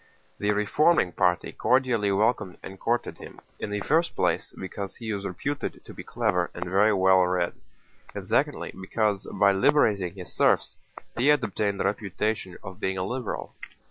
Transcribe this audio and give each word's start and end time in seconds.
The 0.39 0.49
reforming 0.53 1.11
party 1.11 1.51
cordially 1.51 2.11
welcomed 2.11 2.57
and 2.63 2.79
courted 2.79 3.19
him, 3.19 3.39
in 3.59 3.69
the 3.69 3.81
first 3.81 4.15
place 4.15 4.51
because 4.59 4.95
he 4.95 5.13
was 5.13 5.27
reputed 5.27 5.85
to 5.85 5.93
be 5.93 6.03
clever 6.03 6.49
and 6.55 6.65
very 6.65 6.91
well 6.91 7.21
read, 7.27 7.53
and 8.15 8.25
secondly 8.25 8.73
because 8.81 9.27
by 9.31 9.51
liberating 9.51 10.15
his 10.15 10.33
serfs 10.33 10.75
he 11.15 11.27
had 11.27 11.43
obtained 11.43 11.79
the 11.79 11.85
reputation 11.85 12.57
of 12.63 12.79
being 12.79 12.97
a 12.97 13.03
liberal. 13.03 13.53